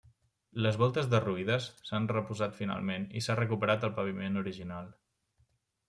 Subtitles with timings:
[0.65, 4.93] Les voltes derruïdes, s'han reposat finalment i s'ha recuperat el paviment original.